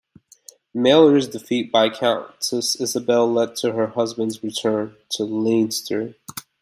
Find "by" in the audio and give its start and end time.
1.71-1.89